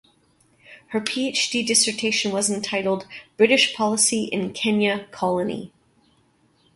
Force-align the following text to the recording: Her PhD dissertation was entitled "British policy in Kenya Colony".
Her 0.87 0.99
PhD 0.99 1.63
dissertation 1.63 2.31
was 2.31 2.49
entitled 2.49 3.05
"British 3.37 3.75
policy 3.75 4.23
in 4.23 4.51
Kenya 4.51 5.05
Colony". 5.11 5.71